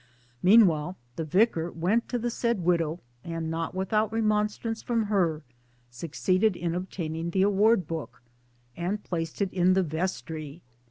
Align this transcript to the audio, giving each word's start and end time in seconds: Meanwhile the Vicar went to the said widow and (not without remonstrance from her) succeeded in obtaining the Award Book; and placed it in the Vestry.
Meanwhile 0.41 0.97
the 1.15 1.23
Vicar 1.23 1.69
went 1.69 2.09
to 2.09 2.17
the 2.17 2.31
said 2.31 2.61
widow 2.63 3.01
and 3.23 3.51
(not 3.51 3.75
without 3.75 4.11
remonstrance 4.11 4.81
from 4.81 5.03
her) 5.03 5.43
succeeded 5.91 6.55
in 6.55 6.73
obtaining 6.73 7.29
the 7.29 7.43
Award 7.43 7.85
Book; 7.85 8.23
and 8.75 9.03
placed 9.03 9.43
it 9.43 9.53
in 9.53 9.73
the 9.73 9.83
Vestry. 9.83 10.63